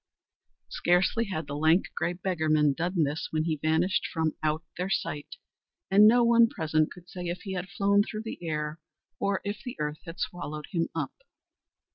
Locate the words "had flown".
7.53-8.01